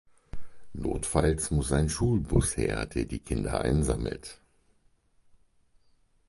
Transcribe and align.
Notfalls 0.73 1.51
muss 1.51 1.71
ein 1.71 1.87
Schulbus 1.87 2.57
her, 2.57 2.87
der 2.87 3.05
die 3.05 3.19
Kinder 3.19 3.61
einsammelt. 3.61 4.39